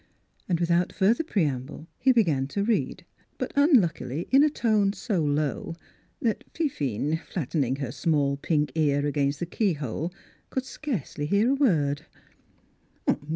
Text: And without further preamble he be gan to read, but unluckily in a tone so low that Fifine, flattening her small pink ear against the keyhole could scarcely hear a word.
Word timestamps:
And 0.49 0.59
without 0.59 0.91
further 0.91 1.23
preamble 1.23 1.85
he 1.99 2.11
be 2.11 2.23
gan 2.23 2.47
to 2.47 2.63
read, 2.63 3.05
but 3.37 3.53
unluckily 3.55 4.27
in 4.31 4.43
a 4.43 4.49
tone 4.49 4.93
so 4.93 5.21
low 5.23 5.75
that 6.19 6.43
Fifine, 6.55 7.17
flattening 7.23 7.75
her 7.75 7.91
small 7.91 8.35
pink 8.37 8.71
ear 8.73 9.05
against 9.05 9.39
the 9.39 9.45
keyhole 9.45 10.11
could 10.49 10.65
scarcely 10.65 11.27
hear 11.27 11.51
a 11.51 11.53
word. 11.53 12.07